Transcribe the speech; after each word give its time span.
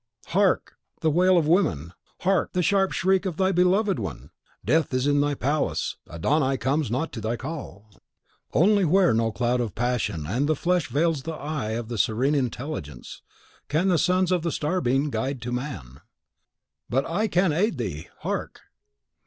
Hark, 0.29 0.77
the 1.01 1.11
wail 1.11 1.37
of 1.37 1.47
women! 1.47 1.93
hark, 2.21 2.53
the 2.53 2.63
sharp 2.63 2.91
shriek 2.91 3.27
of 3.27 3.37
thy 3.37 3.51
beloved 3.51 3.99
one! 3.99 4.31
Death 4.65 4.95
is 4.95 5.05
in 5.05 5.21
thy 5.21 5.35
palace! 5.35 5.97
Adon 6.09 6.41
Ai 6.41 6.57
comes 6.57 6.89
not 6.89 7.11
to 7.11 7.21
thy 7.21 7.35
call. 7.35 8.01
Only 8.51 8.83
where 8.83 9.13
no 9.13 9.31
cloud 9.31 9.61
of 9.61 9.67
the 9.75 9.79
passion 9.79 10.25
and 10.25 10.49
the 10.49 10.55
flesh 10.55 10.87
veils 10.87 11.21
the 11.21 11.33
eye 11.33 11.73
of 11.73 11.87
the 11.87 11.99
Serene 11.99 12.33
Intelligence 12.33 13.21
can 13.69 13.89
the 13.89 13.99
Sons 13.99 14.31
of 14.31 14.41
the 14.41 14.51
Starbeam 14.51 15.11
glide 15.11 15.39
to 15.43 15.51
man. 15.51 15.99
But 16.89 17.05
I 17.05 17.27
can 17.27 17.53
aid 17.53 17.77
thee! 17.77 18.07
hark!" 18.21 18.61